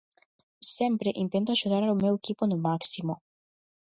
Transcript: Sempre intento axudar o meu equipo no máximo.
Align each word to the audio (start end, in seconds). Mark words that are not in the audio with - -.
Sempre 0.77 1.17
intento 1.23 1.49
axudar 1.51 1.83
o 1.93 1.99
meu 2.01 2.13
equipo 2.19 2.43
no 2.47 2.57
máximo. 2.67 3.13